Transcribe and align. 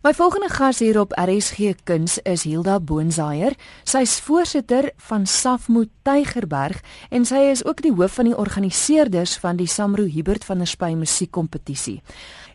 My 0.00 0.14
volgende 0.14 0.48
gas 0.48 0.78
hier 0.78 1.00
op 1.00 1.12
RSG 1.12 1.74
Kuns 1.84 2.18
is 2.22 2.42
Hilda 2.48 2.78
Boonsaier. 2.80 3.52
Sy's 3.84 4.14
voorsitter 4.24 4.86
van 4.96 5.26
Safmo 5.26 5.82
Tygerberg 6.02 6.78
en 7.12 7.26
sy 7.28 7.42
is 7.50 7.60
ook 7.68 7.82
die 7.84 7.92
hoof 7.92 8.14
van 8.16 8.30
die 8.30 8.36
organiseerders 8.36 9.34
van 9.42 9.60
die 9.60 9.68
Samro 9.68 10.06
Hubert 10.08 10.46
van 10.48 10.64
der 10.64 10.70
Spy 10.72 10.94
musiekkompetisie. 10.96 11.98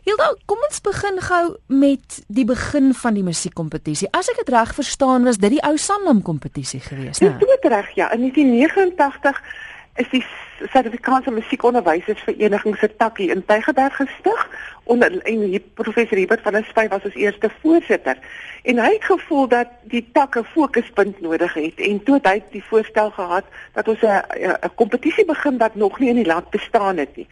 Hilda, 0.02 0.32
kom 0.50 0.58
ons 0.66 0.82
begin 0.82 1.22
gou 1.22 1.44
met 1.70 2.18
die 2.26 2.48
begin 2.50 2.90
van 2.98 3.14
die 3.14 3.24
musiekkompetisie. 3.28 4.10
As 4.10 4.26
ek 4.34 4.42
dit 4.42 4.50
reg 4.50 4.74
verstaan, 4.74 5.30
was 5.30 5.38
dit 5.38 5.54
die 5.54 5.62
ou 5.62 5.76
Sanlam 5.78 6.24
kompetisie 6.26 6.82
geweest, 6.82 7.22
né? 7.22 7.30
Dis 7.38 7.70
reg, 7.70 7.94
ja. 7.94 8.10
In 8.10 8.26
1989 8.26 9.38
is 9.96 10.08
die 10.10 10.24
Suid-Afrikaanse 10.72 11.30
Musiekonderwysersvereniging 11.30 12.76
se 12.76 12.88
takkie 12.96 13.30
in 13.30 13.44
Tygerberg 13.44 13.96
gestig 13.96 14.48
onder 14.84 15.12
en 15.28 15.40
die 15.40 15.60
professor 15.60 16.16
Hubert 16.16 16.40
van 16.40 16.56
der 16.56 16.64
Spy 16.64 16.86
was 16.88 17.04
ons 17.04 17.14
eerste 17.14 17.50
voorsitter 17.60 18.16
en 18.64 18.80
hy 18.80 18.92
het 18.94 19.04
gevoel 19.04 19.48
dat 19.52 19.72
die 19.92 20.04
tak 20.12 20.36
'n 20.36 20.48
fokuspunt 20.54 21.20
nodig 21.20 21.54
het 21.54 21.80
en 21.88 22.02
toe 22.02 22.14
het 22.14 22.26
hy 22.26 22.42
die 22.50 22.64
voorstel 22.64 23.10
gehad 23.10 23.44
dat 23.72 23.88
ons 23.88 24.02
'n 24.02 24.22
'n 24.64 24.74
kompetisie 24.74 25.24
begin 25.24 25.58
wat 25.58 25.74
nog 25.74 25.98
nie 25.98 26.08
in 26.08 26.22
die 26.22 26.32
land 26.32 26.50
bestaan 26.50 26.96
het 26.96 27.16
nie. 27.16 27.26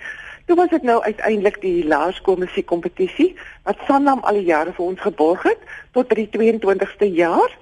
Toe 0.47 0.57
was 0.57 0.69
dit 0.69 0.83
nou 0.83 1.03
uiteindelik 1.03 1.61
die 1.61 1.87
Laerskool 1.87 2.37
musiekkompetisie 2.37 3.37
wat 3.63 3.79
Sanlam 3.87 4.21
al 4.21 4.35
die 4.35 4.45
jare 4.45 4.73
vir 4.73 4.85
ons 4.85 5.01
geborg 5.01 5.43
het 5.43 5.59
tot 5.93 6.09
by 6.09 6.15
die 6.15 6.31
22ste 6.37 7.09
jaar 7.15 7.57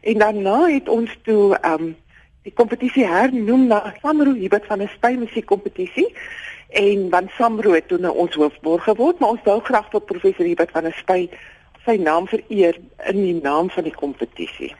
en 0.00 0.18
daarna 0.18 0.66
het 0.66 0.88
ons 0.88 1.18
toe 1.22 1.56
ehm 1.56 1.82
um, 1.82 1.96
die 2.46 2.52
kompetisie 2.56 3.04
hernoem 3.06 3.66
na 3.68 3.94
Samro 4.00 4.32
Hubert 4.34 4.66
van 4.66 4.82
'n 4.82 4.90
spymusiek 4.96 5.46
kompetisie 5.46 6.08
en 6.68 7.08
van 7.10 7.28
Samro 7.36 7.72
het 7.72 7.88
toe 7.88 7.98
nou 7.98 8.14
ons 8.16 8.34
hoofborg 8.34 8.84
geword, 8.84 9.18
maar 9.18 9.30
ons 9.30 9.44
wou 9.44 9.60
graag 9.60 9.90
tot 9.90 10.06
professor 10.06 10.46
Hubert 10.46 10.70
van 10.70 10.86
'n 10.86 10.94
spy 10.96 11.28
sy 11.84 11.96
naam 11.96 12.26
vereer 12.26 12.78
in 13.08 13.22
die 13.22 13.40
naam 13.42 13.70
van 13.70 13.84
die 13.84 13.94
kompetisie. 13.94 14.74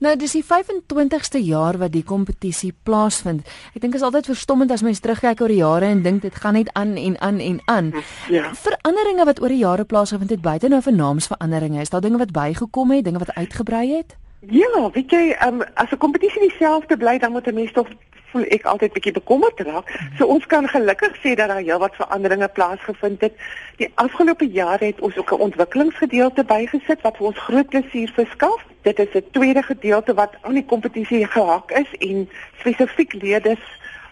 Nou 0.00 0.16
dis 0.16 0.32
die 0.32 0.44
25ste 0.44 1.40
jaar 1.44 1.78
wat 1.78 1.92
die 1.92 2.04
kompetisie 2.04 2.72
plaasvind. 2.82 3.46
Ek 3.74 3.80
dink 3.80 3.94
is 3.94 4.02
altyd 4.02 4.26
verstommend 4.26 4.70
as 4.70 4.82
mens 4.82 5.00
terugkyk 5.00 5.40
oor 5.40 5.48
die 5.48 5.60
jare 5.60 5.86
en 5.86 6.02
dink 6.02 6.22
dit 6.22 6.34
gaan 6.34 6.54
net 6.54 6.70
aan 6.72 6.96
en 6.96 7.20
aan 7.20 7.40
en 7.40 7.60
aan. 7.64 7.92
Ja. 8.28 8.54
Veranderinge 8.54 9.24
wat 9.24 9.42
oor 9.42 9.48
die 9.48 9.64
jare 9.64 9.84
plaasgevind 9.84 10.30
het 10.30 10.40
buite 10.40 10.68
nou 10.68 10.82
vernaamsveranderinge, 10.82 11.80
is 11.80 11.90
daar 11.90 12.00
dinge 12.00 12.18
wat 12.18 12.32
bygekom 12.32 12.90
het, 12.90 13.04
dinge 13.04 13.18
wat 13.18 13.34
uitgebrei 13.34 13.96
het? 13.96 14.16
Ja, 14.40 14.90
weet 14.90 15.10
jy, 15.10 15.36
um, 15.46 15.62
as 15.74 15.90
'n 15.90 15.98
kompetisie 15.98 16.40
dieselfde 16.40 16.96
bly, 16.96 17.18
dan 17.18 17.32
moet 17.32 17.46
'n 17.46 17.54
mens 17.54 17.72
tog 17.72 17.88
voel 18.30 18.44
ek 18.52 18.64
altyd 18.64 18.92
bietjie 18.92 19.12
bekommerd 19.12 19.60
raak. 19.60 19.90
So 20.18 20.26
ons 20.26 20.46
kan 20.46 20.68
gelukkig 20.68 21.16
sê 21.16 21.34
dat 21.34 21.48
daar 21.48 21.64
heelwat 21.64 21.94
veranderinge 21.94 22.48
plaasgevind 22.48 23.20
het. 23.20 23.34
Die 23.76 23.90
afgelope 23.94 24.48
jare 24.48 24.84
het 24.84 25.00
ons 25.00 25.16
ook 25.16 25.32
'n 25.32 25.44
ontwikkelingsgedeelte 25.48 26.44
bygesit 26.44 27.00
wat 27.00 27.16
vir 27.16 27.26
ons 27.26 27.38
groot 27.38 27.68
plesier 27.68 28.12
verskaf. 28.14 28.66
Dit 28.82 28.98
is 28.98 29.14
'n 29.14 29.24
tweede 29.30 29.62
gedeelte 29.62 30.14
wat 30.14 30.36
aan 30.40 30.54
die 30.54 30.64
kompetisie 30.64 31.26
gehak 31.26 31.70
is 31.70 31.90
en 31.98 32.28
spesifiek 32.58 33.12
leerders 33.12 33.66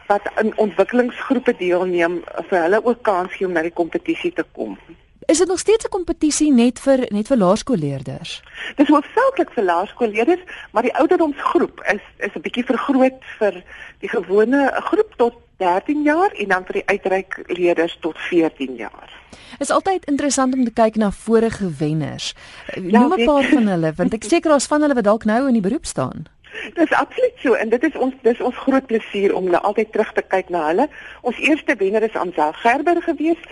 wat 0.07 0.31
in 0.41 0.57
ontwikkelingsgroepe 0.57 1.55
deelneem 1.59 2.23
vir 2.49 2.61
hulle 2.63 2.85
ook 2.85 3.03
kans 3.03 3.33
gee 3.33 3.47
om 3.47 3.53
na 3.53 3.63
die 3.63 3.71
kompetisie 3.71 4.33
te 4.33 4.45
kom. 4.53 4.79
Is 5.27 5.39
dit 5.39 5.49
nog 5.49 5.59
steeds 5.59 5.85
'n 5.85 5.89
kompetisie 5.89 6.53
net 6.53 6.79
vir 6.81 7.07
net 7.09 7.27
vir 7.27 7.37
laerskoolleerders? 7.37 8.43
Dis 8.77 8.89
hoofsaaklik 8.89 9.51
vir 9.51 9.65
laerskoolleerders, 9.65 10.41
maar 10.73 10.83
die 10.83 10.95
ouderdomsgroep 10.95 11.81
is 11.93 12.03
is 12.27 12.35
'n 12.35 12.41
bietjie 12.41 12.65
vergroot 12.65 13.23
vir 13.39 13.65
die 13.99 14.09
gewone 14.09 14.71
groep 14.75 15.15
tot 15.17 15.35
13 15.57 16.03
jaar 16.03 16.31
en 16.31 16.49
dan 16.49 16.65
vir 16.65 16.73
die 16.73 16.87
uitreik 16.87 17.45
leerders 17.47 17.97
tot 18.01 18.19
14 18.19 18.77
jaar. 18.77 19.11
Is 19.59 19.71
altyd 19.71 20.05
interessant 20.05 20.55
om 20.55 20.65
te 20.65 20.71
kyk 20.71 20.97
na 20.97 21.11
vorige 21.11 21.71
wenners. 21.79 22.35
Ja, 22.75 23.01
Noem 23.01 23.21
'n 23.21 23.25
paar 23.25 23.45
van 23.45 23.67
hulle, 23.67 23.93
want 23.97 24.15
ek 24.15 24.25
seker 24.33 24.51
daar's 24.51 24.67
van 24.67 24.81
hulle 24.81 24.95
wat 24.95 25.05
dalk 25.05 25.25
nou 25.25 25.47
in 25.47 25.53
die 25.53 25.63
beroep 25.69 25.87
staan. 25.87 26.27
Dis 26.75 26.93
absoluut 26.93 27.33
so 27.43 27.55
en 27.55 27.69
dit 27.69 27.85
is 27.85 27.97
ons 27.97 28.15
dis 28.23 28.41
ons 28.41 28.57
groot 28.57 28.87
plesier 28.87 29.35
om 29.35 29.51
nou 29.51 29.61
altyd 29.63 29.93
terug 29.93 30.13
te 30.13 30.23
kyk 30.23 30.49
na 30.55 30.67
hulle. 30.67 30.89
Ons 31.23 31.39
eerste 31.39 31.77
wenner 31.77 32.03
is 32.03 32.17
Ansel 32.17 32.53
Gerber 32.63 33.03
gewees, 33.03 33.43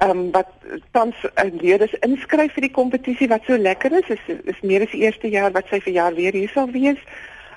ehm 0.00 0.10
um, 0.10 0.30
wat 0.36 0.52
tans 0.96 1.16
'n 1.34 1.58
leerders 1.62 1.94
inskryf 2.06 2.52
vir 2.52 2.68
die 2.68 2.76
kompetisie 2.80 3.28
wat 3.28 3.44
so 3.46 3.56
lekker 3.56 3.92
is. 3.92 4.08
Is 4.08 4.24
is 4.44 4.60
meer 4.62 4.82
as 4.82 4.94
die 4.94 5.04
eerste 5.04 5.28
jaar 5.28 5.52
wat 5.52 5.66
sy 5.70 5.80
vir 5.80 5.92
jaar 5.92 6.14
weer 6.14 6.32
hier 6.32 6.52
sal 6.54 6.70
wees. 6.70 7.00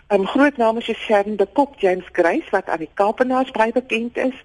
Ehm 0.08 0.22
um, 0.22 0.28
groot 0.28 0.58
name 0.58 0.82
soos 0.82 1.06
Sharon 1.06 1.36
de 1.36 1.48
Kok, 1.54 1.80
James 1.80 2.06
Grace 2.12 2.50
wat 2.52 2.70
aan 2.70 2.84
die 2.86 2.94
Kaapenaars 2.94 3.52
baie 3.52 3.72
bekend 3.72 4.18
is. 4.18 4.36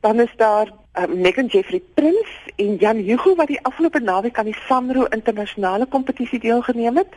Dan 0.00 0.20
is 0.20 0.32
daar 0.36 0.72
um, 1.00 1.20
Megan 1.20 1.46
Jeffrey 1.46 1.82
Prins 1.94 2.30
en 2.56 2.76
Jan 2.76 2.96
Hugo 2.96 3.34
wat 3.34 3.46
die 3.46 3.62
afgelope 3.62 4.00
naweek 4.00 4.38
aan 4.38 4.50
die 4.50 4.60
Sanro 4.66 5.04
internasionale 5.04 5.86
kompetisie 5.86 6.38
deelgeneem 6.40 6.96
het. 6.96 7.12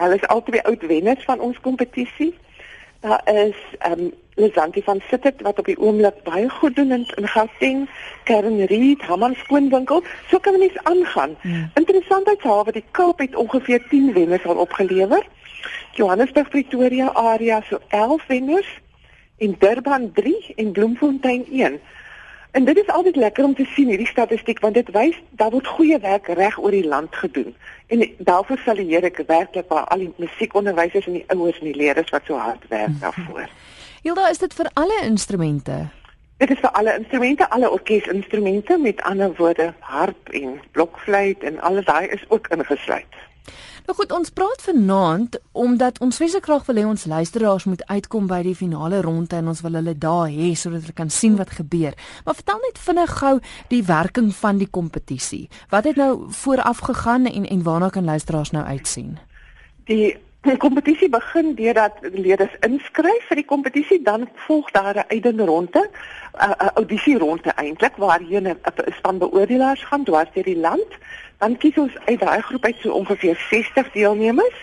Hulle 0.00 0.16
is 0.16 0.26
albei 0.32 0.62
oud 0.64 0.86
wenners 0.88 1.24
van 1.28 1.40
ons 1.40 1.60
kompetisie. 1.60 2.32
Daar 3.00 3.20
is 3.28 3.56
ehm 3.78 4.00
um, 4.00 4.12
Lizanti 4.40 4.82
van 4.82 5.00
Sittert 5.08 5.42
wat 5.44 5.58
op 5.58 5.66
die 5.68 5.78
oomblik 5.78 6.22
baie 6.24 6.48
goed 6.48 6.76
doen 6.76 6.92
in, 6.92 7.04
in 7.16 7.28
Gauteng, 7.28 7.88
Karen 8.24 8.64
Reed, 8.66 9.02
Haman 9.04 9.34
Skoonwinkel. 9.34 10.02
So 10.30 10.38
kan 10.38 10.58
mens 10.58 10.78
aangaan. 10.82 11.36
Hmm. 11.40 11.70
Interessantheidshalwe 11.74 12.72
die 12.72 12.84
Kaap 12.90 13.18
het 13.18 13.36
ongeveer 13.36 13.84
10 13.88 14.12
wenners 14.12 14.44
al 14.44 14.56
opgelewer. 14.64 15.26
Johannesburg 15.92 16.48
Pretoria 16.48 17.12
area 17.12 17.60
so 17.68 17.78
11 17.88 18.26
wenners 18.26 18.78
en 19.38 19.56
Durban 19.58 20.12
3 20.12 20.52
en 20.56 20.72
Bloemfontein 20.72 21.44
1. 21.52 21.80
En 22.50 22.64
dit 22.64 22.76
is 22.76 22.86
altyd 22.86 23.16
lekker 23.16 23.44
om 23.44 23.54
te 23.54 23.64
sien 23.64 23.88
hierdie 23.88 24.06
statistiek 24.06 24.58
want 24.58 24.74
dit 24.74 24.88
wys 24.90 25.18
dat 25.30 25.52
word 25.52 25.66
goeie 25.66 25.98
werk 25.98 26.26
reg 26.26 26.58
oor 26.58 26.74
die 26.74 26.86
land 26.86 27.14
gedoen. 27.14 27.54
En 27.86 28.02
daarvoor 28.18 28.58
sal 28.64 28.80
die 28.82 28.88
Here 28.90 29.12
werklik 29.26 29.68
vir 29.68 29.84
al 29.84 29.98
die 29.98 30.12
musiekonderwysers 30.16 31.06
en 31.06 31.18
die 31.20 31.24
ouers 31.28 31.58
en 31.58 31.70
die 31.70 31.76
leerders 31.76 32.10
wat 32.10 32.26
so 32.26 32.38
hard 32.38 32.66
werk 32.68 32.98
daarvoor. 33.00 33.46
Hilda, 34.04 34.28
is 34.30 34.42
dit 34.42 34.54
vir 34.54 34.70
alle 34.74 34.98
instrumente? 35.04 35.78
Dit 36.40 36.50
is 36.50 36.58
vir 36.58 36.70
alle 36.72 36.96
instrumente, 36.96 37.50
alle 37.50 37.70
orkesinstrumente 37.70 38.78
met 38.78 39.02
ander 39.02 39.34
woorde 39.36 39.72
harp 39.78 40.28
en 40.28 40.60
blokfluit 40.72 41.42
en 41.44 41.60
alles 41.60 41.84
daai 41.84 42.08
is 42.08 42.24
ook 42.28 42.48
ingesluit. 42.48 43.18
Nou 43.86 43.96
goed, 43.96 44.12
ons 44.12 44.30
praat 44.30 44.62
vanaand 44.62 45.38
omdat 45.52 45.98
ons 46.04 46.14
spesifiek 46.14 46.44
graag 46.46 46.66
wil 46.68 46.76
hê 46.78 46.84
ons 46.86 47.06
luisteraars 47.10 47.66
moet 47.66 47.82
uitkom 47.88 48.28
by 48.30 48.42
die 48.46 48.54
finale 48.54 49.00
ronde 49.02 49.36
en 49.36 49.50
ons 49.50 49.62
wil 49.64 49.78
hulle 49.80 49.96
daar 49.98 50.28
hê 50.30 50.52
sodat 50.54 50.84
hulle 50.84 50.96
kan 50.96 51.10
sien 51.10 51.36
wat 51.40 51.50
gebeur. 51.58 51.96
Maar 52.24 52.38
vertel 52.38 52.62
net 52.66 52.78
vinnig 52.78 53.18
gou 53.18 53.34
die 53.72 53.82
werking 53.88 54.30
van 54.34 54.60
die 54.62 54.70
kompetisie. 54.70 55.48
Wat 55.72 55.88
het 55.88 55.96
nou 55.96 56.30
vooraf 56.42 56.84
gegaan 56.90 57.26
en 57.26 57.46
en 57.46 57.62
waarna 57.62 57.88
kan 57.88 58.04
luisteraars 58.04 58.50
nou 58.50 58.64
uitsien? 58.64 59.18
Die 59.84 60.16
Die 60.40 60.56
kompetisie 60.56 61.10
begin 61.12 61.50
deurdat 61.52 61.98
leerders 62.00 62.54
inskryf 62.64 63.26
vir 63.28 63.36
die 63.36 63.44
kompetisie, 63.44 63.98
dan 64.00 64.22
volg 64.46 64.70
daar 64.72 64.96
'n 64.96 65.04
uitdene 65.12 65.44
ronde, 65.44 65.82
'n 66.32 66.70
audisie 66.80 67.18
ronde 67.18 67.52
eintlik 67.60 67.96
waarheen 67.96 68.48
'n 68.48 68.56
span 68.96 69.18
beoordelaars 69.18 69.84
gaan 69.84 70.04
dwars 70.04 70.32
deur 70.32 70.44
die 70.44 70.56
land. 70.56 70.90
Dan 71.38 71.56
kies 71.56 71.76
ons 71.76 71.92
uit 72.04 72.20
daai 72.20 72.40
groep 72.40 72.64
uit 72.64 72.76
so 72.80 72.92
ongeveer 72.92 73.36
60 73.50 73.92
deelnemers. 73.92 74.58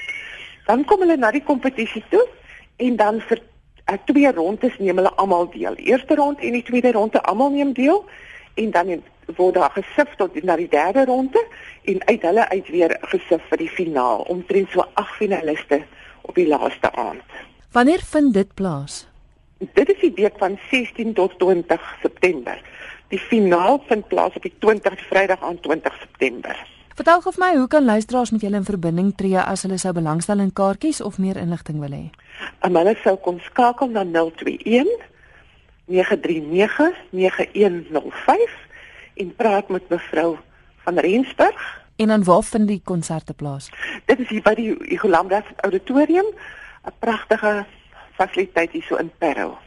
Dan 0.65 0.85
kom 0.85 0.99
hulle 0.99 1.17
na 1.17 1.31
die 1.31 1.43
kompetisie 1.43 2.03
toe 2.09 2.27
en 2.77 2.95
dan 2.95 3.21
vir 3.21 3.37
uh, 3.37 3.97
twee 4.05 4.31
rondes 4.31 4.77
neem 4.77 4.95
hulle 4.95 5.13
almal 5.13 5.49
deel. 5.49 5.75
Eerste 5.75 6.15
rond 6.15 6.39
en 6.39 6.51
die 6.51 6.63
tweede 6.63 6.91
ronde 6.91 7.21
almal 7.21 7.49
neem 7.49 7.73
deel 7.73 8.05
en 8.57 8.71
dan 8.71 8.91
word 9.35 9.57
daar 9.57 9.73
gesif 9.75 10.15
tot 10.17 10.37
na 10.43 10.55
die 10.55 10.69
derde 10.71 11.05
ronde 11.05 11.43
en 11.83 12.01
uit 12.07 12.21
hulle 12.21 12.47
uit 12.49 12.69
weer 12.73 12.95
gesif 13.11 13.43
vir 13.49 13.61
die 13.63 13.69
finaal 13.69 14.23
omtrent 14.33 14.71
so 14.71 14.85
ag 14.93 15.11
finaliste 15.17 15.81
op 16.21 16.35
die 16.35 16.47
laaste 16.47 16.91
aand. 16.91 17.23
Wanneer 17.71 18.03
vind 18.13 18.33
dit 18.33 18.53
plaas? 18.53 19.05
Dit 19.73 19.89
is 19.89 19.99
die 20.01 20.13
week 20.15 20.37
van 20.37 20.57
16 20.69 21.13
tot 21.13 21.39
20 21.39 21.97
September. 22.01 22.61
Die 23.09 23.19
finaal 23.19 23.81
vind 23.87 24.07
plaas 24.07 24.35
op 24.35 24.41
die 24.41 24.53
20 24.59 24.99
Vrydag 25.09 25.41
aan 25.41 25.59
20 25.59 25.99
September. 25.99 26.65
Vertel 26.97 27.21
gou 27.21 27.33
vir 27.33 27.43
my, 27.43 27.51
hoe 27.57 27.67
kan 27.69 27.85
luisteraars 27.85 28.31
met 28.33 28.41
julle 28.41 28.57
in 28.57 28.65
verbinding 28.65 29.11
tree 29.15 29.37
as 29.37 29.61
hulle 29.67 29.77
sou 29.77 29.93
belangstel 29.93 30.41
in 30.41 30.53
kaartjies 30.53 31.01
of 31.01 31.19
meer 31.21 31.37
inligting 31.37 31.77
wil 31.79 31.93
hê? 31.93 32.07
Hulle 32.65 32.95
sou 33.03 33.15
kon 33.21 33.37
skakel 33.45 33.93
na 33.93 34.03
021 34.03 34.89
939 35.87 36.95
9105 37.09 38.67
en 39.15 39.35
praat 39.35 39.69
met 39.69 39.89
mevrou 39.89 40.37
van 40.77 40.99
Rensburg. 40.99 41.85
En 41.95 42.07
dan 42.07 42.23
waar 42.23 42.43
vind 42.43 42.67
die 42.67 42.81
konserte 42.83 43.33
plaas? 43.33 43.69
Dit 44.05 44.19
is 44.19 44.29
hier 44.29 44.41
by 44.41 44.53
die 44.53 44.75
Igolanda 44.93 45.43
Auditorium, 45.55 46.25
'n 46.85 46.93
pragtige 46.99 47.65
fasiliteit 48.13 48.71
hier 48.71 48.83
so 48.83 48.95
in 48.95 49.11
Parow. 49.17 49.66